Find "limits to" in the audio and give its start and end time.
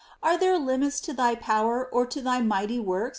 0.57-1.13